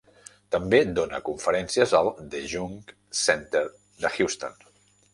També 0.53 0.79
dóna 0.99 1.19
conferències 1.27 1.95
al 2.01 2.11
The 2.33 2.43
Jung 2.57 2.93
Center 3.23 3.65
de 3.71 4.15
Houston. 4.19 4.63